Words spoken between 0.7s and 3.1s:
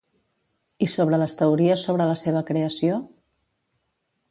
I sobre les teories sobre la seva creació?